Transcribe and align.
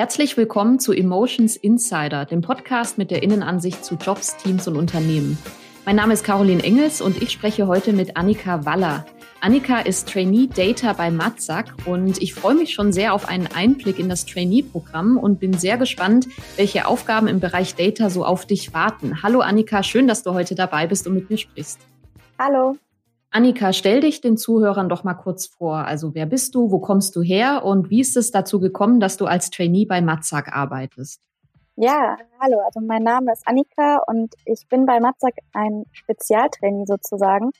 Herzlich 0.00 0.38
willkommen 0.38 0.78
zu 0.78 0.94
Emotions 0.94 1.58
Insider, 1.58 2.24
dem 2.24 2.40
Podcast 2.40 2.96
mit 2.96 3.10
der 3.10 3.22
Innenansicht 3.22 3.84
zu 3.84 3.96
Jobs, 3.96 4.34
Teams 4.38 4.66
und 4.66 4.76
Unternehmen. 4.76 5.36
Mein 5.84 5.96
Name 5.96 6.14
ist 6.14 6.24
Caroline 6.24 6.62
Engels 6.62 7.02
und 7.02 7.20
ich 7.20 7.32
spreche 7.32 7.66
heute 7.66 7.92
mit 7.92 8.16
Annika 8.16 8.64
Waller. 8.64 9.04
Annika 9.42 9.80
ist 9.80 10.08
Trainee 10.08 10.46
Data 10.46 10.94
bei 10.94 11.10
Matzak 11.10 11.74
und 11.84 12.16
ich 12.22 12.32
freue 12.32 12.54
mich 12.54 12.72
schon 12.72 12.94
sehr 12.94 13.12
auf 13.12 13.28
einen 13.28 13.46
Einblick 13.48 13.98
in 13.98 14.08
das 14.08 14.24
Trainee-Programm 14.24 15.18
und 15.18 15.38
bin 15.38 15.52
sehr 15.52 15.76
gespannt, 15.76 16.28
welche 16.56 16.86
Aufgaben 16.86 17.28
im 17.28 17.38
Bereich 17.38 17.74
Data 17.74 18.08
so 18.08 18.24
auf 18.24 18.46
dich 18.46 18.72
warten. 18.72 19.22
Hallo 19.22 19.40
Annika, 19.40 19.82
schön, 19.82 20.08
dass 20.08 20.22
du 20.22 20.32
heute 20.32 20.54
dabei 20.54 20.86
bist 20.86 21.06
und 21.06 21.12
mit 21.12 21.28
mir 21.28 21.36
sprichst. 21.36 21.78
Hallo. 22.38 22.78
Annika, 23.32 23.72
stell 23.72 24.00
dich 24.00 24.20
den 24.20 24.36
Zuhörern 24.36 24.88
doch 24.88 25.04
mal 25.04 25.14
kurz 25.14 25.46
vor. 25.46 25.76
Also 25.76 26.14
wer 26.14 26.26
bist 26.26 26.56
du, 26.56 26.72
wo 26.72 26.80
kommst 26.80 27.14
du 27.14 27.22
her 27.22 27.64
und 27.64 27.88
wie 27.88 28.00
ist 28.00 28.16
es 28.16 28.32
dazu 28.32 28.58
gekommen, 28.58 28.98
dass 28.98 29.16
du 29.16 29.26
als 29.26 29.50
Trainee 29.50 29.84
bei 29.84 30.00
Matzak 30.00 30.52
arbeitest? 30.52 31.22
Ja, 31.76 32.16
hallo, 32.40 32.58
also 32.58 32.80
mein 32.80 33.04
Name 33.04 33.32
ist 33.32 33.46
Annika 33.46 34.02
und 34.06 34.34
ich 34.44 34.66
bin 34.68 34.84
bei 34.84 34.98
Matzak 34.98 35.34
ein 35.54 35.84
Spezialtrainee 35.92 36.84
sozusagen, 36.86 37.50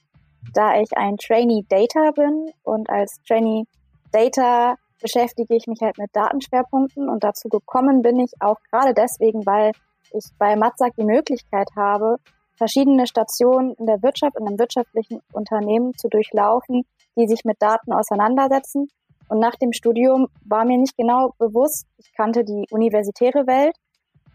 da 0.52 0.80
ich 0.80 0.96
ein 0.96 1.16
Trainee 1.16 1.64
Data 1.68 2.10
bin 2.10 2.50
und 2.64 2.90
als 2.90 3.20
Trainee 3.26 3.64
Data 4.10 4.74
beschäftige 5.00 5.54
ich 5.54 5.68
mich 5.68 5.80
halt 5.80 5.98
mit 5.98 6.10
Datenschwerpunkten 6.12 7.08
und 7.08 7.22
dazu 7.22 7.48
gekommen 7.48 8.02
bin 8.02 8.18
ich 8.18 8.32
auch 8.40 8.58
gerade 8.70 8.92
deswegen, 8.92 9.46
weil 9.46 9.70
ich 10.12 10.24
bei 10.36 10.56
Matzak 10.56 10.94
die 10.96 11.04
Möglichkeit 11.04 11.68
habe, 11.76 12.16
verschiedene 12.60 13.06
Stationen 13.06 13.72
in 13.78 13.86
der 13.86 14.02
Wirtschaft, 14.02 14.36
in 14.38 14.46
einem 14.46 14.58
wirtschaftlichen 14.58 15.20
Unternehmen 15.32 15.96
zu 15.96 16.08
durchlaufen, 16.08 16.84
die 17.16 17.26
sich 17.26 17.44
mit 17.46 17.56
Daten 17.60 17.90
auseinandersetzen. 17.94 18.88
Und 19.30 19.38
nach 19.38 19.56
dem 19.56 19.72
Studium 19.72 20.28
war 20.44 20.66
mir 20.66 20.76
nicht 20.76 20.94
genau 20.98 21.32
bewusst, 21.38 21.86
ich 21.96 22.12
kannte 22.14 22.44
die 22.44 22.66
universitäre 22.70 23.46
Welt, 23.46 23.74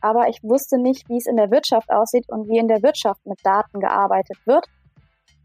aber 0.01 0.27
ich 0.27 0.41
wusste 0.41 0.79
nicht, 0.79 1.07
wie 1.07 1.17
es 1.17 1.27
in 1.27 1.37
der 1.37 1.51
Wirtschaft 1.51 1.91
aussieht 1.91 2.25
und 2.27 2.49
wie 2.49 2.57
in 2.57 2.67
der 2.67 2.81
Wirtschaft 2.81 3.23
mit 3.27 3.37
Daten 3.43 3.79
gearbeitet 3.79 4.37
wird. 4.45 4.65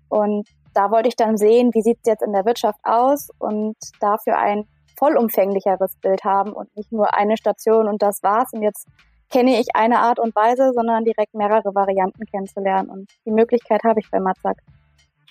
Und 0.08 0.48
da 0.72 0.90
wollte 0.90 1.08
ich 1.08 1.16
dann 1.16 1.36
sehen, 1.36 1.74
wie 1.74 1.82
sieht 1.82 1.98
es 1.98 2.06
jetzt 2.06 2.22
in 2.22 2.32
der 2.32 2.46
Wirtschaft 2.46 2.80
aus 2.82 3.28
und 3.38 3.76
dafür 4.00 4.38
ein 4.38 4.64
vollumfänglicheres 4.98 5.96
Bild 5.96 6.24
haben 6.24 6.52
und 6.52 6.74
nicht 6.76 6.92
nur 6.92 7.12
eine 7.14 7.36
Station 7.36 7.88
und 7.88 8.00
das 8.00 8.22
war's. 8.22 8.52
Und 8.54 8.62
jetzt 8.62 8.86
kenne 9.30 9.60
ich 9.60 9.68
eine 9.74 10.00
Art 10.00 10.18
und 10.18 10.34
Weise, 10.34 10.72
sondern 10.74 11.04
direkt 11.04 11.34
mehrere 11.34 11.74
Varianten 11.74 12.24
kennenzulernen. 12.26 12.90
Und 12.90 13.10
die 13.24 13.30
Möglichkeit 13.30 13.82
habe 13.84 14.00
ich 14.00 14.10
bei 14.10 14.20
Matzak. 14.20 14.58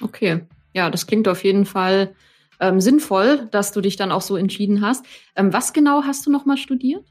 Okay, 0.02 0.42
ja, 0.74 0.90
das 0.90 1.08
klingt 1.08 1.28
auf 1.28 1.44
jeden 1.44 1.66
Fall 1.66 2.16
ähm, 2.60 2.80
sinnvoll, 2.82 3.48
dass 3.52 3.72
du 3.72 3.82
dich 3.82 3.96
dann 3.96 4.12
auch 4.12 4.22
so 4.22 4.36
entschieden 4.36 4.82
hast. 4.82 5.06
Ähm, 5.36 5.54
was 5.54 5.74
genau 5.74 6.04
hast 6.04 6.26
du 6.26 6.32
nochmal 6.32 6.58
studiert? 6.58 7.06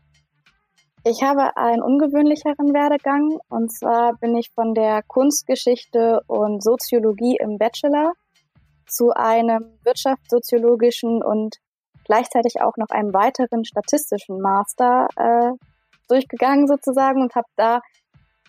Ich 1.05 1.23
habe 1.23 1.57
einen 1.57 1.83
ungewöhnlicheren 1.83 2.75
Werdegang. 2.75 3.39
Und 3.49 3.73
zwar 3.73 4.17
bin 4.19 4.37
ich 4.37 4.51
von 4.55 4.75
der 4.75 5.03
Kunstgeschichte 5.07 6.21
und 6.27 6.63
Soziologie 6.63 7.37
im 7.41 7.59
Bachelor 7.59 8.13
zu 8.87 9.13
einem 9.15 9.79
wirtschaftssoziologischen 9.85 11.23
und 11.23 11.57
gleichzeitig 12.05 12.61
auch 12.63 12.77
noch 12.77 12.89
einem 12.91 13.13
weiteren 13.13 13.65
statistischen 13.65 14.41
Master 14.41 15.09
äh, 15.17 15.53
durchgegangen 16.09 16.67
sozusagen 16.67 17.23
und 17.23 17.35
habe 17.35 17.49
da 17.57 17.81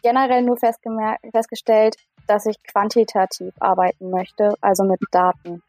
generell 0.01 0.43
nur 0.43 0.57
festgestellt, 0.57 1.95
dass 2.27 2.45
ich 2.45 2.55
quantitativ 2.63 3.53
arbeiten 3.59 4.09
möchte, 4.11 4.53
also 4.61 4.83
mit 4.83 4.99
Daten. 5.11 5.61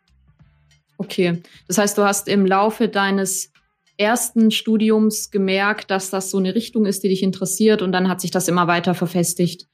Okay, 0.98 1.42
das 1.66 1.78
heißt, 1.78 1.96
du 1.96 2.04
hast 2.04 2.28
im 2.28 2.44
Laufe 2.44 2.88
deines 2.88 3.52
ersten 3.96 4.50
Studiums 4.50 5.30
gemerkt, 5.30 5.90
dass 5.90 6.10
das 6.10 6.30
so 6.30 6.38
eine 6.38 6.54
Richtung 6.54 6.86
ist, 6.86 7.02
die 7.02 7.08
dich 7.08 7.22
interessiert 7.22 7.82
und 7.82 7.92
dann 7.92 8.08
hat 8.08 8.20
sich 8.20 8.30
das 8.30 8.48
immer 8.48 8.66
weiter 8.66 8.94
verfestigt, 8.94 9.66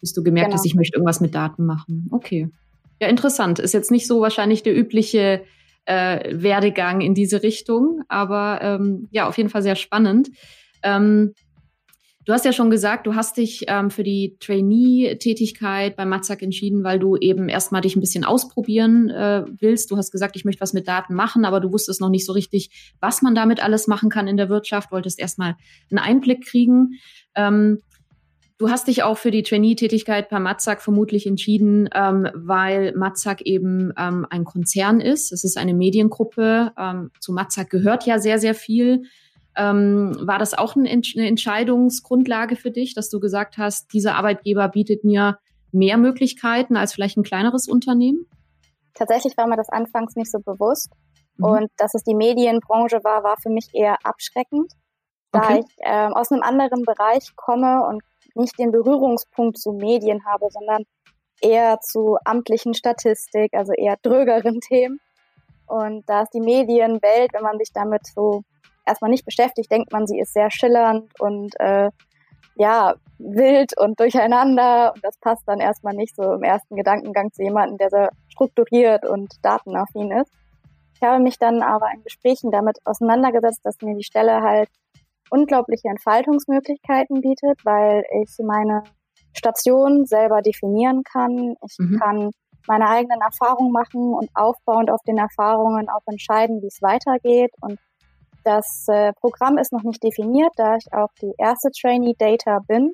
bis 0.00 0.12
du 0.12 0.22
gemerkt 0.22 0.48
genau. 0.48 0.58
hast, 0.58 0.66
ich 0.66 0.74
möchte 0.74 0.96
irgendwas 0.96 1.20
mit 1.20 1.34
Daten 1.34 1.66
machen. 1.66 2.08
Okay. 2.10 2.48
Ja, 3.00 3.08
interessant. 3.08 3.58
Ist 3.58 3.74
jetzt 3.74 3.90
nicht 3.90 4.06
so 4.06 4.20
wahrscheinlich 4.20 4.62
der 4.62 4.76
übliche 4.76 5.42
äh, 5.84 6.32
Werdegang 6.40 7.00
in 7.00 7.14
diese 7.14 7.42
Richtung, 7.42 8.02
aber 8.08 8.60
ähm, 8.62 9.08
ja, 9.10 9.26
auf 9.26 9.36
jeden 9.36 9.50
Fall 9.50 9.62
sehr 9.62 9.74
spannend. 9.74 10.30
Ähm, 10.82 11.34
Du 12.24 12.32
hast 12.32 12.44
ja 12.44 12.52
schon 12.52 12.70
gesagt, 12.70 13.08
du 13.08 13.16
hast 13.16 13.36
dich 13.36 13.64
ähm, 13.66 13.90
für 13.90 14.04
die 14.04 14.36
Trainee-Tätigkeit 14.38 15.96
bei 15.96 16.04
Matzak 16.04 16.42
entschieden, 16.42 16.84
weil 16.84 17.00
du 17.00 17.16
eben 17.16 17.48
erstmal 17.48 17.80
dich 17.80 17.96
ein 17.96 18.00
bisschen 18.00 18.24
ausprobieren 18.24 19.10
äh, 19.10 19.44
willst. 19.58 19.90
Du 19.90 19.96
hast 19.96 20.12
gesagt, 20.12 20.36
ich 20.36 20.44
möchte 20.44 20.60
was 20.60 20.72
mit 20.72 20.86
Daten 20.86 21.14
machen, 21.14 21.44
aber 21.44 21.58
du 21.58 21.72
wusstest 21.72 22.00
noch 22.00 22.10
nicht 22.10 22.24
so 22.24 22.32
richtig, 22.32 22.94
was 23.00 23.22
man 23.22 23.34
damit 23.34 23.62
alles 23.62 23.88
machen 23.88 24.08
kann 24.08 24.28
in 24.28 24.36
der 24.36 24.48
Wirtschaft, 24.48 24.92
wolltest 24.92 25.18
erstmal 25.18 25.56
einen 25.90 25.98
Einblick 25.98 26.46
kriegen. 26.46 27.00
Ähm, 27.34 27.80
du 28.56 28.70
hast 28.70 28.86
dich 28.86 29.02
auch 29.02 29.18
für 29.18 29.32
die 29.32 29.42
Trainee-Tätigkeit 29.42 30.28
bei 30.28 30.38
Matzak 30.38 30.80
vermutlich 30.80 31.26
entschieden, 31.26 31.88
ähm, 31.92 32.28
weil 32.34 32.94
Matzak 32.94 33.42
eben 33.42 33.92
ähm, 33.98 34.28
ein 34.30 34.44
Konzern 34.44 35.00
ist. 35.00 35.32
Es 35.32 35.42
ist 35.42 35.58
eine 35.58 35.74
Mediengruppe. 35.74 36.70
Ähm, 36.78 37.10
zu 37.18 37.32
Matzak 37.32 37.68
gehört 37.68 38.06
ja 38.06 38.20
sehr, 38.20 38.38
sehr 38.38 38.54
viel. 38.54 39.02
Ähm, 39.56 40.16
war 40.20 40.38
das 40.38 40.54
auch 40.54 40.76
eine 40.76 40.88
Entscheidungsgrundlage 40.88 42.56
für 42.56 42.70
dich, 42.70 42.94
dass 42.94 43.10
du 43.10 43.20
gesagt 43.20 43.58
hast, 43.58 43.92
dieser 43.92 44.14
Arbeitgeber 44.14 44.68
bietet 44.68 45.04
mir 45.04 45.38
mehr 45.72 45.96
Möglichkeiten 45.96 46.76
als 46.76 46.94
vielleicht 46.94 47.16
ein 47.16 47.22
kleineres 47.22 47.68
Unternehmen? 47.68 48.26
Tatsächlich 48.94 49.36
war 49.36 49.46
mir 49.46 49.56
das 49.56 49.68
anfangs 49.68 50.16
nicht 50.16 50.30
so 50.30 50.38
bewusst. 50.38 50.92
Mhm. 51.36 51.44
Und 51.44 51.70
dass 51.76 51.94
es 51.94 52.02
die 52.04 52.14
Medienbranche 52.14 53.02
war, 53.04 53.24
war 53.24 53.36
für 53.42 53.50
mich 53.50 53.68
eher 53.72 53.96
abschreckend, 54.04 54.72
da 55.32 55.40
okay. 55.40 55.64
ich 55.64 55.76
äh, 55.78 56.08
aus 56.12 56.30
einem 56.30 56.42
anderen 56.42 56.82
Bereich 56.82 57.34
komme 57.36 57.86
und 57.86 58.02
nicht 58.34 58.58
den 58.58 58.70
Berührungspunkt 58.70 59.58
zu 59.58 59.72
Medien 59.72 60.24
habe, 60.26 60.46
sondern 60.50 60.84
eher 61.40 61.80
zu 61.80 62.18
amtlichen 62.24 62.74
Statistik, 62.74 63.54
also 63.54 63.72
eher 63.72 63.96
drögeren 64.02 64.60
Themen. 64.60 65.00
Und 65.66 66.04
da 66.06 66.22
ist 66.22 66.34
die 66.34 66.40
Medienwelt, 66.40 67.32
wenn 67.32 67.42
man 67.42 67.58
sich 67.58 67.72
damit 67.72 68.06
so 68.06 68.42
erstmal 68.86 69.10
nicht 69.10 69.24
beschäftigt, 69.24 69.70
denkt 69.70 69.92
man, 69.92 70.06
sie 70.06 70.18
ist 70.18 70.32
sehr 70.32 70.50
schillernd 70.50 71.10
und 71.20 71.58
äh, 71.60 71.90
ja, 72.56 72.94
wild 73.18 73.78
und 73.78 73.98
durcheinander. 73.98 74.92
Und 74.94 75.04
das 75.04 75.16
passt 75.18 75.42
dann 75.46 75.60
erstmal 75.60 75.94
nicht 75.94 76.14
so 76.14 76.34
im 76.34 76.42
ersten 76.42 76.76
Gedankengang 76.76 77.32
zu 77.32 77.42
jemandem, 77.42 77.78
der 77.78 77.90
sehr 77.90 78.10
strukturiert 78.28 79.06
und 79.06 79.32
datenaffin 79.42 80.10
ist. 80.12 80.32
Ich 80.94 81.02
habe 81.02 81.22
mich 81.22 81.38
dann 81.38 81.62
aber 81.62 81.86
in 81.94 82.02
Gesprächen 82.04 82.50
damit 82.50 82.78
auseinandergesetzt, 82.84 83.60
dass 83.64 83.80
mir 83.82 83.96
die 83.96 84.04
Stelle 84.04 84.42
halt 84.42 84.68
unglaubliche 85.30 85.88
Entfaltungsmöglichkeiten 85.88 87.22
bietet, 87.22 87.64
weil 87.64 88.04
ich 88.22 88.36
meine 88.44 88.84
Station 89.32 90.04
selber 90.04 90.42
definieren 90.42 91.02
kann. 91.04 91.56
Ich 91.64 91.76
mhm. 91.78 91.98
kann 91.98 92.30
meine 92.68 92.88
eigenen 92.88 93.20
Erfahrungen 93.20 93.72
machen 93.72 94.14
und 94.14 94.30
aufbauend 94.34 94.90
auf 94.90 95.00
den 95.06 95.18
Erfahrungen 95.18 95.88
auch 95.88 96.06
entscheiden, 96.06 96.62
wie 96.62 96.68
es 96.68 96.80
weitergeht 96.82 97.50
und 97.60 97.78
das 98.44 98.86
äh, 98.88 99.12
Programm 99.14 99.58
ist 99.58 99.72
noch 99.72 99.82
nicht 99.82 100.02
definiert, 100.02 100.52
da 100.56 100.76
ich 100.76 100.92
auch 100.92 101.10
die 101.20 101.32
erste 101.38 101.70
Trainee 101.70 102.14
Data 102.18 102.58
bin 102.66 102.92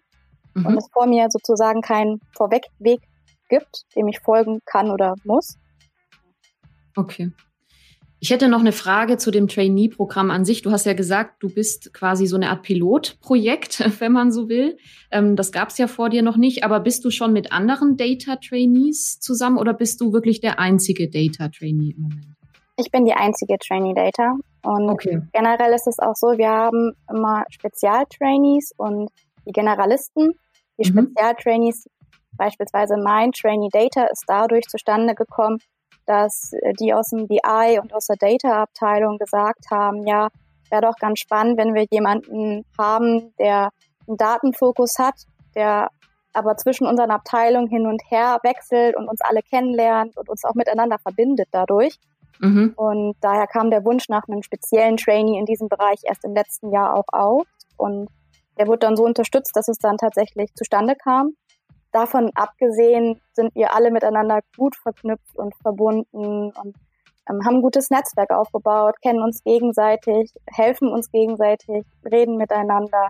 mhm. 0.54 0.66
und 0.66 0.76
es 0.76 0.88
vor 0.92 1.06
mir 1.06 1.26
sozusagen 1.31 1.81
keinen 1.81 2.20
Vorwegweg 2.36 3.00
gibt, 3.48 3.84
dem 3.97 4.09
ich 4.09 4.20
folgen 4.20 4.60
kann 4.66 4.91
oder 4.91 5.14
muss. 5.25 5.56
Okay. 6.97 7.32
Ich 8.20 8.31
hätte 8.31 8.48
noch 8.48 8.59
eine 8.59 8.72
Frage 8.72 9.16
zu 9.16 9.31
dem 9.31 9.47
Trainee-Programm 9.47 10.32
an 10.32 10.44
sich. 10.44 10.62
Du 10.62 10.72
hast 10.72 10.86
ja 10.86 10.92
gesagt, 10.92 11.41
du 11.41 11.48
bist 11.48 11.94
quasi 11.94 12.26
so 12.26 12.34
eine 12.34 12.50
Art 12.50 12.62
Pilotprojekt, 12.62 13.78
wenn 14.00 14.12
man 14.12 14.32
so 14.32 14.48
will. 14.48 14.76
Ähm, 15.12 15.36
das 15.36 15.53
gab 15.53 15.69
es 15.69 15.78
ja 15.78 15.86
vor 15.86 16.10
dir 16.10 16.22
noch 16.22 16.36
nicht. 16.36 16.65
Aber 16.65 16.80
bist 16.80 17.04
du 17.04 17.10
schon 17.10 17.32
mit 17.32 17.53
anderen 17.53 17.97
Data-Trainees 17.97 19.20
zusammen 19.20 19.56
oder 19.56 19.72
bist 19.72 20.00
du 20.00 20.12
wirklich 20.12 20.41
der 20.41 20.59
einzige 20.59 21.09
Data-Trainee 21.09 21.94
im 21.97 22.03
Moment? 22.03 22.34
Ich 22.77 22.91
bin 22.91 23.04
die 23.04 23.12
einzige 23.12 23.56
Trainee 23.59 23.94
Data 23.94 24.34
und 24.68 24.91
okay. 24.91 25.22
generell 25.32 25.72
ist 25.72 25.86
es 25.86 25.98
auch 25.98 26.15
so, 26.15 26.36
wir 26.36 26.50
haben 26.50 26.92
immer 27.09 27.44
Spezialtrainees 27.48 28.72
und 28.76 29.10
die 29.47 29.53
Generalisten. 29.53 30.34
Die 30.78 30.91
mhm. 30.91 31.09
Spezialtrainees, 31.09 31.88
beispielsweise 32.32 32.98
mein 32.98 33.32
Trainee 33.32 33.70
Data, 33.72 34.04
ist 34.04 34.24
dadurch 34.26 34.66
zustande 34.66 35.15
gekommen, 35.15 35.56
dass 36.04 36.53
die 36.80 36.92
aus 36.92 37.09
dem 37.09 37.28
BI 37.28 37.78
und 37.80 37.94
aus 37.94 38.09
der 38.09 38.16
Data-Abteilung 38.16 39.16
gesagt 39.16 39.70
haben, 39.70 40.06
ja, 40.06 40.28
wäre 40.70 40.82
doch 40.82 40.97
ganz 41.00 41.20
spannend, 41.20 41.56
wenn 41.56 41.74
wir 41.74 41.86
jemanden 41.91 42.66
haben, 42.78 43.34
der 43.38 43.70
einen 44.06 44.18
Datenfokus 44.18 44.98
hat, 44.98 45.15
der 45.54 45.88
aber 46.34 46.59
zwischen 46.59 46.86
unseren 46.86 47.10
Abteilungen 47.10 47.68
hin 47.68 47.86
und 47.86 48.03
her 48.10 48.38
wechselt 48.42 48.97
und 48.97 49.09
uns 49.09 49.22
alle 49.22 49.41
kennenlernt 49.41 50.18
und 50.18 50.28
uns 50.28 50.44
auch 50.44 50.54
miteinander 50.54 50.98
verbindet 50.98 51.48
dadurch. 51.53 51.98
Mhm. 52.41 52.73
Und 52.77 53.17
daher 53.21 53.47
kam 53.47 53.71
der 53.71 53.85
Wunsch 53.85 54.09
nach 54.09 54.29
einem 54.29 54.43
speziellen 54.43 54.97
Trainee 54.97 55.39
in 55.39 55.47
diesem 55.47 55.69
Bereich 55.69 56.01
erst 56.05 56.25
im 56.25 56.35
letzten 56.35 56.73
Jahr 56.73 56.95
auch 56.95 57.09
auf. 57.09 57.47
Und 57.77 58.09
der 58.59 58.67
wurde 58.67 58.81
dann 58.81 58.97
so 58.97 59.05
unterstützt, 59.05 59.55
dass 59.55 59.69
es 59.69 59.79
dann 59.79 59.99
tatsächlich 59.99 60.55
zustande 60.55 60.95
kam. 60.97 61.35
Davon 61.93 62.31
abgesehen 62.35 63.21
sind 63.33 63.55
wir 63.55 63.75
alle 63.75 63.91
miteinander 63.91 64.41
gut 64.57 64.77
verknüpft 64.77 65.37
und 65.37 65.55
verbunden 65.63 66.53
und 66.53 66.77
ähm, 67.31 67.45
haben 67.45 67.57
ein 67.57 67.63
gutes 67.63 67.91
Netzwerk 67.91 68.31
aufgebaut, 68.31 68.97
kennen 69.03 69.23
uns 69.23 69.43
gegenseitig, 69.43 70.33
helfen 70.47 70.89
uns 70.89 71.11
gegenseitig, 71.11 71.85
reden 72.05 72.37
miteinander, 72.37 73.09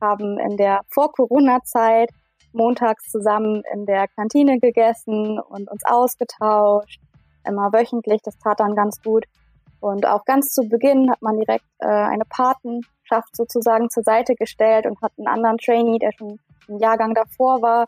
haben 0.00 0.38
in 0.38 0.56
der 0.56 0.80
Vor-Corona-Zeit 0.88 2.10
montags 2.52 3.10
zusammen 3.10 3.62
in 3.72 3.86
der 3.86 4.08
Kantine 4.08 4.58
gegessen 4.58 5.38
und 5.38 5.70
uns 5.70 5.84
ausgetauscht, 5.84 7.00
immer 7.46 7.72
wöchentlich, 7.72 8.20
das 8.22 8.38
tat 8.38 8.60
dann 8.60 8.74
ganz 8.74 9.02
gut. 9.02 9.24
Und 9.80 10.06
auch 10.06 10.24
ganz 10.24 10.52
zu 10.52 10.68
Beginn 10.68 11.10
hat 11.10 11.22
man 11.22 11.36
direkt 11.36 11.64
äh, 11.78 11.86
eine 11.86 12.24
Patenschaft 12.24 13.36
sozusagen 13.36 13.90
zur 13.90 14.02
Seite 14.02 14.34
gestellt 14.34 14.86
und 14.86 15.00
hat 15.02 15.12
einen 15.18 15.28
anderen 15.28 15.58
Trainee, 15.58 15.98
der 15.98 16.12
schon 16.12 16.38
im 16.68 16.78
Jahrgang 16.78 17.14
davor 17.14 17.62
war, 17.62 17.84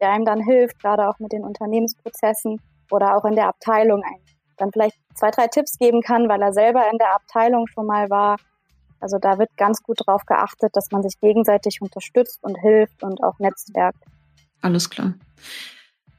der 0.00 0.10
einem 0.10 0.24
dann 0.24 0.40
hilft, 0.40 0.80
gerade 0.80 1.08
auch 1.08 1.18
mit 1.18 1.32
den 1.32 1.44
Unternehmensprozessen 1.44 2.60
oder 2.90 3.16
auch 3.16 3.24
in 3.24 3.34
der 3.34 3.48
Abteilung 3.48 4.02
ein, 4.02 4.20
dann 4.56 4.70
vielleicht 4.72 4.96
zwei, 5.14 5.30
drei 5.30 5.46
Tipps 5.48 5.78
geben 5.78 6.00
kann, 6.02 6.28
weil 6.28 6.42
er 6.42 6.52
selber 6.52 6.88
in 6.90 6.98
der 6.98 7.14
Abteilung 7.14 7.66
schon 7.66 7.86
mal 7.86 8.08
war. 8.10 8.36
Also 9.00 9.18
da 9.18 9.38
wird 9.38 9.50
ganz 9.56 9.82
gut 9.82 9.98
darauf 10.06 10.24
geachtet, 10.24 10.76
dass 10.76 10.90
man 10.92 11.02
sich 11.02 11.18
gegenseitig 11.20 11.80
unterstützt 11.82 12.42
und 12.42 12.56
hilft 12.56 13.02
und 13.02 13.22
auch 13.22 13.38
netzwerkt. 13.38 14.02
Alles 14.60 14.88
klar. 14.88 15.14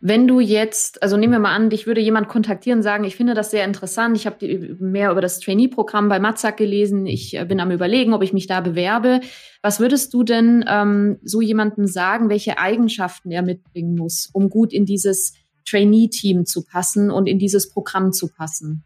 Wenn 0.06 0.28
du 0.28 0.42
jetzt, 0.42 1.02
also 1.02 1.16
nehmen 1.16 1.32
wir 1.32 1.40
mal 1.40 1.56
an, 1.56 1.70
dich 1.70 1.88
würde 1.88 2.02
jemand 2.02 2.28
kontaktieren 2.28 2.80
und 2.80 2.84
sagen, 2.84 3.06
ich 3.06 3.16
finde 3.16 3.36
das 3.36 3.52
sehr 3.52 3.64
interessant, 3.64 4.18
ich 4.18 4.26
habe 4.26 4.76
mehr 4.78 5.10
über 5.10 5.22
das 5.22 5.40
Trainee-Programm 5.40 6.10
bei 6.10 6.20
Matzak 6.20 6.58
gelesen, 6.58 7.06
ich 7.06 7.38
äh, 7.38 7.46
bin 7.46 7.62
am 7.62 7.72
überlegen, 7.72 8.14
ob 8.14 8.22
ich 8.22 8.34
mich 8.34 8.46
da 8.46 8.60
bewerbe. 8.60 9.22
Was 9.62 9.80
würdest 9.80 10.14
du 10.14 10.24
denn 10.24 10.66
ähm, 10.68 11.20
so 11.24 11.40
jemandem 11.40 11.88
sagen, 11.88 12.28
welche 12.28 12.58
Eigenschaften 12.58 13.32
er 13.32 13.44
mitbringen 13.44 13.96
muss, 13.96 14.30
um 14.34 14.50
gut 14.50 14.74
in 14.74 14.86
dieses 14.86 15.36
Trainee-Team 15.66 16.46
zu 16.46 16.66
passen 16.66 17.10
und 17.10 17.26
in 17.26 17.40
dieses 17.40 17.72
Programm 17.72 18.12
zu 18.12 18.28
passen? 18.28 18.84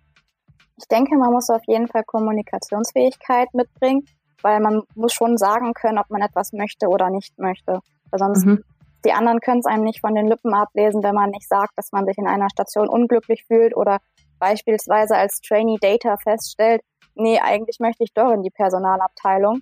Ich 0.77 0.87
denke, 0.87 1.17
man 1.17 1.33
muss 1.33 1.49
auf 1.49 1.63
jeden 1.65 1.87
Fall 1.87 2.03
Kommunikationsfähigkeit 2.05 3.51
mitbringen, 3.55 4.05
weil 4.43 4.59
man 4.59 4.83
muss 4.93 5.13
schon 5.13 5.37
sagen 5.37 5.73
können, 5.73 5.97
ob 5.97 6.11
man 6.11 6.21
etwas 6.21 6.53
möchte 6.53 6.89
oder 6.89 7.09
nicht 7.09 7.39
möchte. 7.39 7.79
Weil 8.11 8.19
sonst 8.19 8.45
mhm. 8.45 8.63
Die 9.05 9.11
anderen 9.11 9.39
können 9.39 9.59
es 9.59 9.65
einem 9.65 9.83
nicht 9.83 10.01
von 10.01 10.15
den 10.15 10.27
Lippen 10.27 10.53
ablesen, 10.53 11.03
wenn 11.03 11.15
man 11.15 11.29
nicht 11.29 11.47
sagt, 11.47 11.73
dass 11.75 11.91
man 11.91 12.05
sich 12.05 12.17
in 12.17 12.27
einer 12.27 12.49
Station 12.49 12.89
unglücklich 12.89 13.45
fühlt 13.45 13.75
oder 13.75 13.99
beispielsweise 14.39 15.15
als 15.15 15.41
Trainee 15.41 15.77
Data 15.79 16.17
feststellt, 16.17 16.81
nee, 17.15 17.39
eigentlich 17.39 17.79
möchte 17.79 18.03
ich 18.03 18.13
doch 18.13 18.31
in 18.31 18.44
die 18.44 18.49
Personalabteilung. 18.49 19.59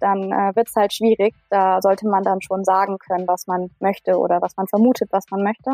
Dann 0.00 0.32
äh, 0.32 0.54
wird 0.56 0.68
es 0.68 0.74
halt 0.74 0.92
schwierig. 0.92 1.34
Da 1.50 1.80
sollte 1.80 2.08
man 2.08 2.24
dann 2.24 2.40
schon 2.42 2.64
sagen 2.64 2.98
können, 2.98 3.26
was 3.28 3.46
man 3.46 3.70
möchte 3.78 4.18
oder 4.18 4.40
was 4.40 4.56
man 4.56 4.66
vermutet, 4.66 5.08
was 5.12 5.24
man 5.30 5.42
möchte. 5.42 5.72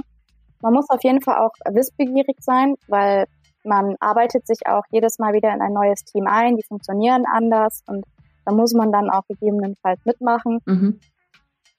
Man 0.61 0.75
muss 0.75 0.91
auf 0.91 1.03
jeden 1.03 1.23
Fall 1.23 1.39
auch 1.39 1.53
wissbegierig 1.73 2.37
sein, 2.41 2.75
weil 2.89 3.27
man 3.65 3.97
arbeitet 4.01 4.47
sich 4.47 4.67
auch 4.67 4.83
jedes 4.91 5.19
Mal 5.19 5.33
wieder 5.33 5.53
in 5.53 5.63
ein 5.63 5.73
neues 5.73 6.05
Team 6.05 6.27
ein, 6.27 6.57
die 6.57 6.65
funktionieren 6.65 7.25
anders 7.27 7.83
und 7.87 8.05
da 8.45 8.53
muss 8.53 8.73
man 8.73 8.93
dann 8.93 9.11
auch 9.11 9.27
gegebenenfalls 9.29 10.01
mitmachen. 10.05 10.59
Mhm. 10.65 11.01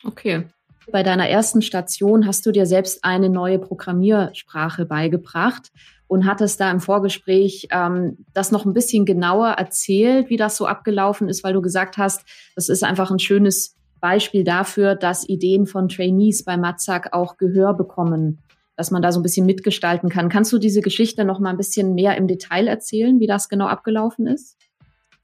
Okay. 0.05 0.47
Bei 0.91 1.03
deiner 1.03 1.29
ersten 1.29 1.61
Station 1.61 2.25
hast 2.25 2.45
du 2.45 2.51
dir 2.51 2.65
selbst 2.65 3.03
eine 3.03 3.29
neue 3.29 3.59
Programmiersprache 3.59 4.85
beigebracht 4.85 5.71
und 6.07 6.25
hattest 6.25 6.59
da 6.59 6.71
im 6.71 6.79
Vorgespräch 6.79 7.67
ähm, 7.71 8.25
das 8.33 8.51
noch 8.51 8.65
ein 8.65 8.73
bisschen 8.73 9.05
genauer 9.05 9.49
erzählt, 9.49 10.29
wie 10.29 10.37
das 10.37 10.57
so 10.57 10.65
abgelaufen 10.65 11.29
ist, 11.29 11.43
weil 11.43 11.53
du 11.53 11.61
gesagt 11.61 11.97
hast, 11.97 12.25
das 12.55 12.69
ist 12.69 12.83
einfach 12.83 13.11
ein 13.11 13.19
schönes 13.19 13.75
Beispiel 13.99 14.43
dafür, 14.43 14.95
dass 14.95 15.27
Ideen 15.27 15.67
von 15.67 15.89
Trainees 15.89 16.43
bei 16.43 16.57
Matzak 16.57 17.13
auch 17.13 17.37
Gehör 17.37 17.73
bekommen 17.73 18.39
dass 18.79 18.91
man 18.91 19.01
da 19.01 19.11
so 19.11 19.19
ein 19.19 19.23
bisschen 19.23 19.45
mitgestalten 19.45 20.07
kann. 20.07 20.29
Kannst 20.29 20.53
du 20.53 20.57
diese 20.57 20.79
Geschichte 20.79 21.25
noch 21.25 21.41
mal 21.41 21.49
ein 21.49 21.57
bisschen 21.57 21.95
mehr 21.95 22.15
im 22.15 22.29
Detail 22.29 22.65
erzählen, 22.65 23.19
wie 23.19 23.27
das 23.27 23.49
genau 23.49 23.65
abgelaufen 23.65 24.25
ist? 24.25 24.57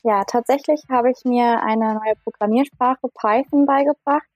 Ja, 0.03 0.25
tatsächlich 0.25 0.81
habe 0.89 1.09
ich 1.09 1.23
mir 1.23 1.63
eine 1.63 1.93
neue 1.93 2.15
Programmiersprache 2.25 3.07
Python 3.17 3.65
beigebracht 3.65 4.27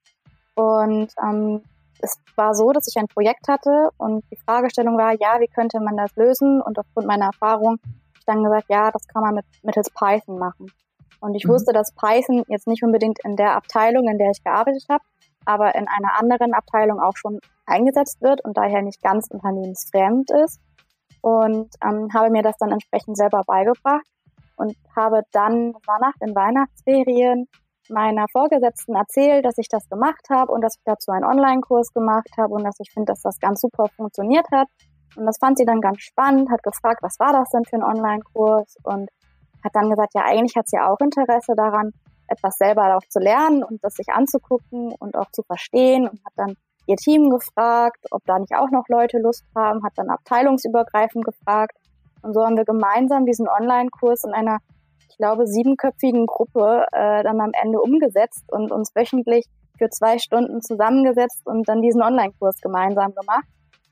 und 0.59 1.13
ähm, 1.25 1.63
es 2.01 2.19
war 2.35 2.53
so, 2.53 2.73
dass 2.73 2.85
ich 2.89 2.99
ein 2.99 3.07
Projekt 3.07 3.47
hatte 3.47 3.91
und 3.97 4.25
die 4.29 4.35
Fragestellung 4.35 4.97
war, 4.97 5.13
ja, 5.13 5.39
wie 5.39 5.47
könnte 5.47 5.79
man 5.79 5.95
das 5.95 6.13
lösen? 6.17 6.61
Und 6.61 6.77
aufgrund 6.77 7.07
meiner 7.07 7.27
Erfahrung 7.27 7.77
habe 7.81 8.17
ich 8.17 8.25
dann 8.25 8.43
gesagt, 8.43 8.65
ja, 8.67 8.91
das 8.91 9.07
kann 9.07 9.21
man 9.21 9.35
mit, 9.35 9.45
mittels 9.63 9.89
Python 9.89 10.37
machen. 10.37 10.67
Und 11.21 11.35
ich 11.35 11.45
mhm. 11.45 11.51
wusste, 11.51 11.71
dass 11.71 11.93
Python 11.93 12.43
jetzt 12.49 12.67
nicht 12.67 12.83
unbedingt 12.83 13.19
in 13.23 13.37
der 13.37 13.55
Abteilung, 13.55 14.09
in 14.09 14.17
der 14.17 14.31
ich 14.31 14.43
gearbeitet 14.43 14.83
habe, 14.89 15.03
aber 15.45 15.75
in 15.75 15.87
einer 15.87 16.19
anderen 16.19 16.53
Abteilung 16.53 16.99
auch 16.99 17.15
schon 17.15 17.39
eingesetzt 17.65 18.21
wird 18.21 18.43
und 18.43 18.57
daher 18.57 18.81
nicht 18.81 19.01
ganz 19.01 19.27
unternehmensfremd 19.29 20.29
ist. 20.43 20.59
Und 21.21 21.73
ähm, 21.85 22.09
habe 22.13 22.31
mir 22.31 22.43
das 22.43 22.57
dann 22.57 22.71
entsprechend 22.71 23.15
selber 23.15 23.43
beigebracht 23.47 24.05
und 24.57 24.75
habe 24.93 25.21
dann, 25.31 25.73
war 25.85 25.99
nach 26.01 26.17
den 26.21 26.35
Weihnachtsferien, 26.35 27.47
meiner 27.89 28.25
Vorgesetzten 28.31 28.95
erzählt, 28.95 29.45
dass 29.45 29.57
ich 29.57 29.67
das 29.69 29.87
gemacht 29.89 30.29
habe 30.29 30.51
und 30.51 30.61
dass 30.61 30.75
ich 30.75 30.83
dazu 30.85 31.11
einen 31.11 31.25
Online-Kurs 31.25 31.93
gemacht 31.93 32.29
habe 32.37 32.53
und 32.53 32.63
dass 32.63 32.79
ich 32.79 32.91
finde, 32.91 33.11
dass 33.11 33.21
das 33.21 33.39
ganz 33.39 33.61
super 33.61 33.85
funktioniert 33.95 34.45
hat. 34.51 34.67
Und 35.15 35.25
das 35.25 35.37
fand 35.39 35.57
sie 35.57 35.65
dann 35.65 35.81
ganz 35.81 36.01
spannend, 36.01 36.49
hat 36.51 36.63
gefragt, 36.63 37.01
was 37.01 37.19
war 37.19 37.33
das 37.33 37.49
denn 37.49 37.65
für 37.65 37.77
ein 37.77 37.83
Online-Kurs 37.83 38.77
und 38.83 39.09
hat 39.63 39.75
dann 39.75 39.89
gesagt, 39.89 40.13
ja, 40.13 40.23
eigentlich 40.25 40.55
hat 40.55 40.69
sie 40.69 40.79
auch 40.79 40.99
Interesse 40.99 41.53
daran, 41.55 41.91
etwas 42.27 42.57
selber 42.57 42.95
auch 42.95 43.07
zu 43.09 43.19
lernen 43.19 43.63
und 43.63 43.83
das 43.83 43.95
sich 43.95 44.07
anzugucken 44.09 44.93
und 44.99 45.15
auch 45.15 45.31
zu 45.31 45.41
verstehen 45.43 46.07
und 46.07 46.19
hat 46.25 46.33
dann 46.35 46.55
ihr 46.85 46.95
Team 46.95 47.29
gefragt, 47.29 48.05
ob 48.11 48.23
da 48.25 48.39
nicht 48.39 48.55
auch 48.55 48.71
noch 48.71 48.87
Leute 48.87 49.19
Lust 49.19 49.45
haben, 49.55 49.83
hat 49.83 49.93
dann 49.95 50.09
abteilungsübergreifend 50.09 51.23
gefragt. 51.23 51.77
Und 52.21 52.33
so 52.33 52.43
haben 52.43 52.57
wir 52.57 52.65
gemeinsam 52.65 53.25
diesen 53.25 53.47
Online-Kurs 53.47 54.23
in 54.25 54.33
einer, 54.33 54.57
ich 55.09 55.17
glaube, 55.17 55.47
siebenköpfigen 55.47 56.25
Gruppe 56.25 56.85
äh, 56.91 57.23
dann 57.23 57.41
am 57.41 57.51
Ende 57.53 57.81
umgesetzt 57.81 58.43
und 58.51 58.71
uns 58.71 58.95
wöchentlich 58.95 59.45
für 59.77 59.89
zwei 59.89 60.19
Stunden 60.19 60.61
zusammengesetzt 60.61 61.45
und 61.45 61.67
dann 61.67 61.81
diesen 61.81 62.01
Online-Kurs 62.01 62.61
gemeinsam 62.61 63.13
gemacht, 63.15 63.45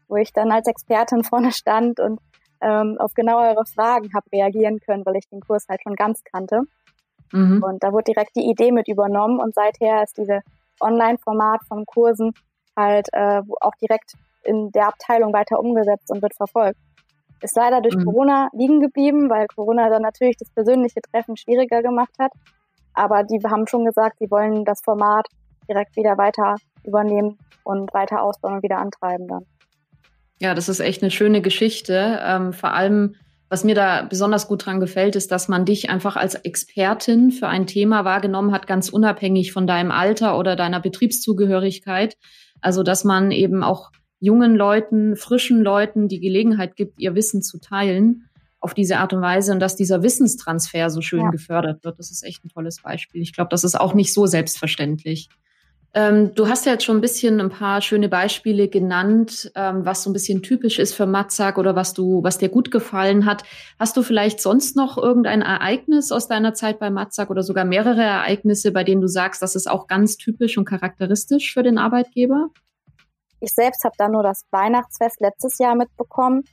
wo 0.07 0.17
ich 0.17 0.31
dann 0.33 0.51
als 0.51 0.67
Expertin 0.67 1.23
vorne 1.23 1.51
stand 1.51 1.99
und 1.99 2.19
ähm, 2.61 2.97
auf 2.99 3.13
genauere 3.13 3.65
Fragen 3.65 4.13
habe 4.13 4.25
reagieren 4.31 4.79
können, 4.79 5.05
weil 5.05 5.15
ich 5.15 5.27
den 5.29 5.41
Kurs 5.41 5.65
halt 5.69 5.81
schon 5.81 5.95
ganz 5.95 6.23
kannte. 6.23 6.61
Mhm. 7.31 7.63
Und 7.63 7.83
da 7.83 7.91
wurde 7.91 8.11
direkt 8.13 8.35
die 8.35 8.49
Idee 8.49 8.71
mit 8.71 8.87
übernommen 8.87 9.39
und 9.39 9.53
seither 9.53 10.03
ist 10.03 10.17
diese 10.17 10.41
Online-Format 10.79 11.61
von 11.67 11.85
Kursen 11.85 12.33
halt 12.75 13.07
äh, 13.11 13.41
auch 13.61 13.75
direkt 13.81 14.13
in 14.43 14.71
der 14.71 14.87
Abteilung 14.87 15.33
weiter 15.33 15.59
umgesetzt 15.59 16.11
und 16.11 16.21
wird 16.21 16.35
verfolgt. 16.35 16.79
Ist 17.41 17.55
leider 17.55 17.81
durch 17.81 17.95
mhm. 17.95 18.05
Corona 18.05 18.49
liegen 18.53 18.81
geblieben, 18.81 19.29
weil 19.29 19.47
Corona 19.47 19.89
dann 19.89 20.01
natürlich 20.01 20.37
das 20.37 20.49
persönliche 20.49 21.01
Treffen 21.01 21.37
schwieriger 21.37 21.81
gemacht 21.81 22.13
hat. 22.19 22.31
Aber 22.93 23.23
die 23.23 23.39
haben 23.43 23.67
schon 23.67 23.85
gesagt, 23.85 24.17
sie 24.19 24.31
wollen 24.31 24.65
das 24.65 24.81
Format 24.81 25.27
direkt 25.69 25.95
wieder 25.95 26.17
weiter 26.17 26.55
übernehmen 26.83 27.37
und 27.63 27.93
weiter 27.93 28.23
ausbauen 28.23 28.55
und 28.55 28.63
wieder 28.63 28.79
antreiben 28.79 29.27
dann. 29.27 29.45
Ja, 30.39 30.53
das 30.53 30.69
ist 30.69 30.79
echt 30.79 31.01
eine 31.01 31.11
schöne 31.11 31.41
Geschichte. 31.41 32.19
Ähm, 32.21 32.53
vor 32.53 32.73
allem, 32.73 33.15
was 33.49 33.63
mir 33.63 33.75
da 33.75 34.03
besonders 34.03 34.47
gut 34.47 34.65
dran 34.65 34.79
gefällt, 34.79 35.15
ist, 35.15 35.31
dass 35.31 35.47
man 35.47 35.65
dich 35.65 35.89
einfach 35.89 36.15
als 36.15 36.35
Expertin 36.35 37.31
für 37.31 37.47
ein 37.47 37.67
Thema 37.67 38.05
wahrgenommen 38.05 38.51
hat, 38.51 38.67
ganz 38.67 38.89
unabhängig 38.89 39.51
von 39.51 39.67
deinem 39.67 39.91
Alter 39.91 40.37
oder 40.37 40.55
deiner 40.55 40.79
Betriebszugehörigkeit. 40.79 42.15
Also, 42.61 42.83
dass 42.83 43.03
man 43.03 43.31
eben 43.31 43.63
auch 43.63 43.91
jungen 44.19 44.55
Leuten, 44.55 45.15
frischen 45.15 45.61
Leuten 45.61 46.07
die 46.07 46.19
Gelegenheit 46.19 46.75
gibt, 46.75 46.99
ihr 46.99 47.15
Wissen 47.15 47.41
zu 47.41 47.59
teilen 47.59 48.23
auf 48.59 48.73
diese 48.73 48.97
Art 48.97 49.13
und 49.13 49.21
Weise 49.21 49.51
und 49.51 49.59
dass 49.59 49.75
dieser 49.75 50.01
Wissenstransfer 50.03 50.89
so 50.89 51.01
schön 51.01 51.21
ja. 51.21 51.29
gefördert 51.29 51.83
wird. 51.83 51.99
Das 51.99 52.11
ist 52.11 52.23
echt 52.23 52.43
ein 52.43 52.49
tolles 52.49 52.81
Beispiel. 52.81 53.21
Ich 53.21 53.33
glaube, 53.33 53.49
das 53.49 53.63
ist 53.63 53.79
auch 53.79 53.93
nicht 53.93 54.13
so 54.13 54.25
selbstverständlich. 54.25 55.29
Ähm, 55.93 56.35
du 56.35 56.47
hast 56.47 56.65
ja 56.65 56.73
jetzt 56.73 56.83
schon 56.83 56.97
ein 56.97 57.01
bisschen 57.01 57.39
ein 57.39 57.49
paar 57.49 57.81
schöne 57.81 58.09
Beispiele 58.09 58.67
genannt, 58.67 59.51
ähm, 59.55 59.85
was 59.85 60.03
so 60.03 60.09
ein 60.09 60.13
bisschen 60.13 60.43
typisch 60.43 60.79
ist 60.79 60.93
für 60.93 61.05
Matzak 61.05 61.57
oder 61.57 61.75
was 61.75 61.93
du, 61.93 62.23
was 62.23 62.37
dir 62.37 62.49
gut 62.49 62.71
gefallen 62.71 63.25
hat. 63.25 63.43
Hast 63.79 63.95
du 63.95 64.03
vielleicht 64.03 64.41
sonst 64.41 64.75
noch 64.75 64.97
irgendein 64.97 65.41
Ereignis 65.41 66.11
aus 66.11 66.27
deiner 66.27 66.53
Zeit 66.53 66.79
bei 66.79 66.89
Matzak 66.89 67.29
oder 67.29 67.41
sogar 67.41 67.63
mehrere 67.63 68.03
Ereignisse, 68.03 68.71
bei 68.71 68.83
denen 68.83 69.01
du 69.01 69.07
sagst, 69.07 69.41
das 69.41 69.55
ist 69.55 69.69
auch 69.69 69.87
ganz 69.87 70.17
typisch 70.17 70.57
und 70.57 70.65
charakteristisch 70.65 71.53
für 71.53 71.63
den 71.63 71.77
Arbeitgeber? 71.77 72.49
Ich 73.39 73.53
selbst 73.53 73.83
habe 73.83 73.95
da 73.97 74.07
nur 74.07 74.23
das 74.23 74.43
Weihnachtsfest 74.51 75.19
letztes 75.19 75.59
Jahr 75.59 75.75
mitbekommen, 75.75 76.43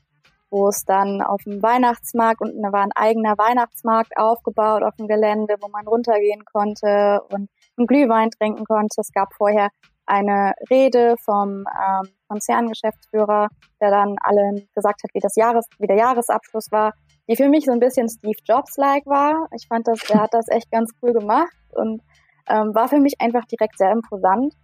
wo 0.51 0.69
es 0.69 0.85
dann 0.85 1.23
auf 1.23 1.43
dem 1.45 1.63
Weihnachtsmarkt 1.63 2.41
und 2.41 2.61
da 2.63 2.73
war 2.73 2.83
ein 2.83 2.93
eigener 2.95 3.37
Weihnachtsmarkt 3.39 4.17
aufgebaut 4.17 4.83
auf 4.83 4.95
dem 4.97 5.09
Gelände, 5.09 5.57
wo 5.61 5.69
man 5.69 5.87
runtergehen 5.87 6.45
konnte 6.45 7.21
und 7.31 7.49
einen 7.77 7.87
Glühwein 7.87 8.31
trinken 8.31 8.65
konnte. 8.65 9.01
Es 9.01 9.13
gab 9.13 9.35
vorher 9.35 9.71
eine 10.07 10.53
Rede 10.71 11.17
vom 11.25 11.65
ähm, 11.67 12.09
Konzerngeschäftsführer, 12.29 13.49
der 13.81 13.91
dann 13.91 14.17
allen 14.21 14.69
gesagt 14.75 15.03
hat, 15.03 15.11
wie 15.15 15.21
das 15.21 15.37
Jahres, 15.37 15.67
wie 15.79 15.87
der 15.87 15.97
Jahresabschluss 15.97 16.71
war, 16.71 16.93
die 17.29 17.37
für 17.37 17.49
mich 17.49 17.65
so 17.65 17.73
ein 17.73 17.81
bisschen 17.81 18.09
Steve 18.09 18.39
Jobs-like 18.45 19.07
war. 19.07 19.49
Ich 19.57 19.67
fand 19.67 19.89
das, 19.89 19.99
er 20.11 20.21
hat 20.21 20.35
das 20.35 20.49
echt 20.49 20.71
ganz 20.71 20.93
cool 21.03 21.13
gemacht 21.13 21.57
und 21.73 22.03
ähm, 22.49 22.75
war 22.75 22.89
für 22.89 23.01
mich 23.01 23.15
einfach 23.21 23.45
direkt 23.47 23.79
sehr 23.79 23.93
imposant. 23.93 24.55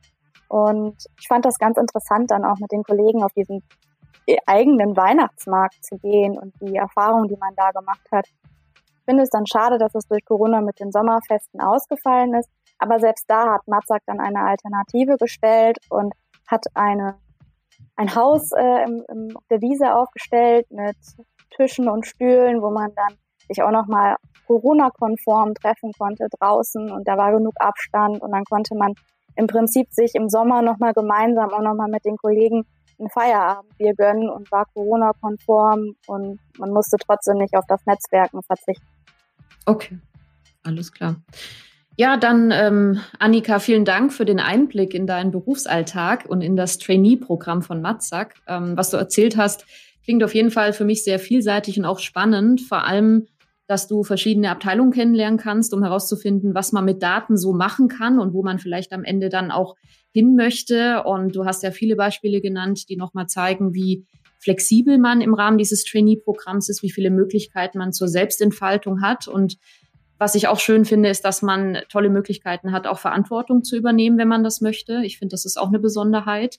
Und 0.51 0.97
ich 1.21 1.29
fand 1.29 1.45
das 1.45 1.59
ganz 1.59 1.79
interessant, 1.79 2.33
dann 2.33 2.45
auch 2.45 2.59
mit 2.59 2.73
den 2.73 2.83
Kollegen 2.83 3.23
auf 3.23 3.33
diesen 3.35 3.63
eigenen 4.47 4.97
Weihnachtsmarkt 4.97 5.85
zu 5.85 5.97
gehen 5.99 6.37
und 6.37 6.53
die 6.61 6.75
Erfahrung, 6.75 7.29
die 7.29 7.37
man 7.37 7.55
da 7.55 7.71
gemacht 7.71 8.05
hat. 8.11 8.27
Ich 8.27 9.05
finde 9.05 9.23
es 9.23 9.31
dann 9.31 9.47
schade, 9.47 9.79
dass 9.79 9.95
es 9.95 10.09
durch 10.09 10.25
Corona 10.25 10.61
mit 10.61 10.81
den 10.81 10.91
Sommerfesten 10.91 11.61
ausgefallen 11.61 12.35
ist. 12.35 12.51
Aber 12.79 12.99
selbst 12.99 13.27
da 13.29 13.55
hat 13.55 13.69
Matzak 13.69 14.03
dann 14.07 14.19
eine 14.19 14.41
Alternative 14.41 15.17
gestellt 15.19 15.79
und 15.89 16.15
hat 16.49 16.67
eine, 16.75 17.15
ein 17.95 18.13
Haus 18.17 18.51
äh, 18.51 18.85
im, 18.85 19.05
im, 19.09 19.37
auf 19.37 19.45
der 19.51 19.61
Wiese 19.61 19.95
aufgestellt 19.95 20.67
mit 20.71 20.97
Tischen 21.55 21.89
und 21.89 22.07
Stühlen, 22.07 22.61
wo 22.61 22.71
man 22.71 22.93
dann 22.97 23.15
sich 23.47 23.63
auch 23.63 23.71
nochmal 23.71 24.17
Corona-konform 24.49 25.55
treffen 25.55 25.93
konnte 25.97 26.27
draußen 26.41 26.91
und 26.91 27.07
da 27.07 27.17
war 27.17 27.31
genug 27.31 27.55
Abstand 27.61 28.21
und 28.21 28.33
dann 28.33 28.45
konnte 28.45 28.75
man 28.75 28.95
im 29.41 29.47
Prinzip 29.47 29.89
sich 29.91 30.15
im 30.15 30.29
Sommer 30.29 30.63
nochmal 30.63 30.93
gemeinsam 30.93 31.51
auch 31.51 31.63
nochmal 31.63 31.89
mit 31.89 32.05
den 32.05 32.17
Kollegen 32.17 32.65
ein 33.01 33.09
Feierabendbier 33.09 33.95
gönnen 33.95 34.29
und 34.29 34.53
war 34.53 34.67
Corona-konform 34.75 35.97
und 36.07 36.39
man 36.59 36.71
musste 36.71 36.99
trotzdem 36.99 37.39
nicht 37.39 37.55
auf 37.57 37.65
das 37.67 37.85
Netzwerken 37.87 38.43
verzichten. 38.43 38.87
Okay, 39.65 39.99
alles 40.63 40.93
klar. 40.93 41.17
Ja, 41.97 42.17
dann 42.17 42.51
ähm, 42.51 43.01
Annika, 43.19 43.59
vielen 43.59 43.85
Dank 43.85 44.13
für 44.13 44.25
den 44.25 44.41
Einblick 44.41 44.95
in 44.95 45.07
deinen 45.07 45.31
Berufsalltag 45.31 46.27
und 46.27 46.41
in 46.43 46.57
das 46.57 46.79
Trainee-Programm 46.79 47.63
von 47.63 47.83
Matzak. 47.83 48.35
Ähm, 48.47 48.77
was 48.77 48.91
du 48.91 48.97
erzählt 48.97 49.37
hast, 49.37 49.67
klingt 50.05 50.23
auf 50.25 50.35
jeden 50.35 50.51
Fall 50.51 50.73
für 50.73 50.85
mich 50.85 51.05
sehr 51.05 51.19
vielseitig 51.19 51.79
und 51.79 51.85
auch 51.85 51.99
spannend. 51.99 52.61
Vor 52.63 52.87
allem, 52.87 53.27
dass 53.71 53.87
du 53.87 54.03
verschiedene 54.03 54.51
Abteilungen 54.51 54.91
kennenlernen 54.91 55.39
kannst, 55.39 55.73
um 55.73 55.85
herauszufinden, 55.85 56.57
was 56.57 56.73
man 56.73 56.85
mit 56.85 57.05
Daten 57.05 57.37
so 57.37 57.53
machen 57.53 57.87
kann 57.87 58.19
und 58.19 58.35
wo 58.35 58.43
man 58.43 58.59
vielleicht 58.59 58.93
am 58.93 59.05
Ende 59.05 59.29
dann 59.29 59.53
auch 59.53 59.77
hin 60.11 60.35
möchte. 60.35 61.05
Und 61.05 61.37
du 61.37 61.45
hast 61.45 61.63
ja 61.63 61.71
viele 61.71 61.95
Beispiele 61.95 62.41
genannt, 62.41 62.89
die 62.89 62.97
nochmal 62.97 63.29
zeigen, 63.29 63.73
wie 63.73 64.05
flexibel 64.41 64.99
man 64.99 65.21
im 65.21 65.35
Rahmen 65.35 65.57
dieses 65.57 65.85
Trainee-Programms 65.85 66.69
ist, 66.69 66.83
wie 66.83 66.91
viele 66.91 67.11
Möglichkeiten 67.11 67.79
man 67.79 67.93
zur 67.93 68.09
Selbstentfaltung 68.09 69.03
hat. 69.03 69.29
Und 69.29 69.57
was 70.19 70.35
ich 70.35 70.49
auch 70.49 70.59
schön 70.59 70.85
finde, 70.85 71.09
ist, 71.09 71.25
dass 71.25 71.41
man 71.41 71.79
tolle 71.89 72.11
Möglichkeiten 72.11 72.73
hat, 72.73 72.89
auch 72.89 72.99
Verantwortung 72.99 73.63
zu 73.63 73.77
übernehmen, 73.77 74.19
wenn 74.19 74.27
man 74.27 74.43
das 74.43 74.61
möchte. 74.61 75.03
Ich 75.05 75.17
finde, 75.17 75.35
das 75.35 75.45
ist 75.45 75.57
auch 75.57 75.69
eine 75.69 75.79
Besonderheit. 75.79 76.59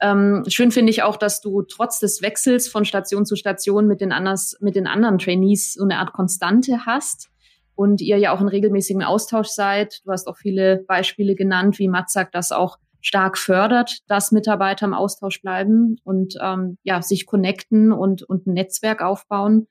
Ähm, 0.00 0.44
schön 0.46 0.70
finde 0.70 0.90
ich 0.90 1.02
auch, 1.02 1.16
dass 1.16 1.40
du 1.40 1.62
trotz 1.62 1.98
des 1.98 2.22
Wechsels 2.22 2.68
von 2.68 2.84
Station 2.84 3.26
zu 3.26 3.34
Station 3.34 3.86
mit 3.88 4.00
den, 4.00 4.12
anders, 4.12 4.56
mit 4.60 4.76
den 4.76 4.86
anderen 4.86 5.18
Trainees 5.18 5.74
so 5.74 5.84
eine 5.84 5.98
Art 5.98 6.12
Konstante 6.12 6.86
hast 6.86 7.30
und 7.74 8.00
ihr 8.00 8.18
ja 8.18 8.32
auch 8.32 8.40
in 8.40 8.48
regelmäßigem 8.48 9.02
Austausch 9.02 9.48
seid. 9.48 10.00
Du 10.04 10.12
hast 10.12 10.28
auch 10.28 10.36
viele 10.36 10.84
Beispiele 10.86 11.34
genannt, 11.34 11.78
wie 11.78 11.88
Matzak 11.88 12.30
das 12.32 12.52
auch 12.52 12.78
stark 13.00 13.38
fördert, 13.38 13.98
dass 14.08 14.32
Mitarbeiter 14.32 14.86
im 14.86 14.94
Austausch 14.94 15.40
bleiben 15.40 15.96
und 16.04 16.34
ähm, 16.40 16.78
ja 16.82 17.02
sich 17.02 17.26
connecten 17.26 17.92
und, 17.92 18.22
und 18.22 18.46
ein 18.46 18.54
Netzwerk 18.54 19.02
aufbauen. 19.02 19.68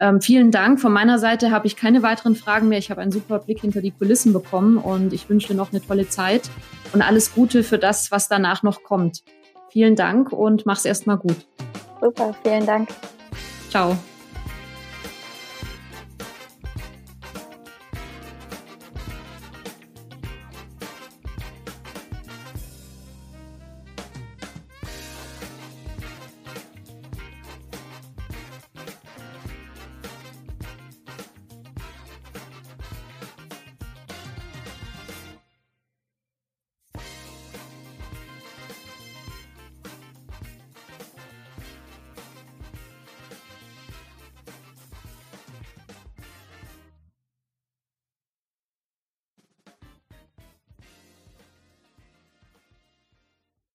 Ähm, 0.00 0.20
vielen 0.20 0.50
Dank. 0.50 0.80
Von 0.80 0.92
meiner 0.92 1.18
Seite 1.18 1.50
habe 1.50 1.66
ich 1.66 1.76
keine 1.76 2.02
weiteren 2.02 2.34
Fragen 2.34 2.68
mehr. 2.68 2.78
Ich 2.78 2.90
habe 2.90 3.00
einen 3.00 3.12
super 3.12 3.40
Blick 3.40 3.60
hinter 3.60 3.80
die 3.80 3.92
Kulissen 3.92 4.32
bekommen 4.32 4.76
und 4.78 5.12
ich 5.12 5.28
wünsche 5.28 5.48
dir 5.48 5.54
noch 5.54 5.72
eine 5.72 5.80
tolle 5.80 6.08
Zeit 6.08 6.50
und 6.92 7.02
alles 7.02 7.34
Gute 7.34 7.62
für 7.62 7.78
das, 7.78 8.10
was 8.10 8.28
danach 8.28 8.62
noch 8.62 8.82
kommt. 8.82 9.22
Vielen 9.72 9.96
Dank 9.96 10.32
und 10.32 10.66
mach's 10.66 10.84
erstmal 10.84 11.16
gut. 11.16 11.46
Super, 11.98 12.34
vielen 12.42 12.66
Dank. 12.66 12.90
Ciao. 13.70 13.96